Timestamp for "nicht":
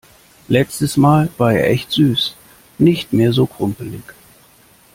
2.79-3.13